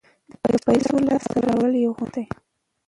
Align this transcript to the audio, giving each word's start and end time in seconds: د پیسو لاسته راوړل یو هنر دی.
د 0.51 0.53
پیسو 0.65 0.95
لاسته 1.07 1.37
راوړل 1.45 1.73
یو 1.85 1.93
هنر 1.97 2.09
دی. 2.15 2.25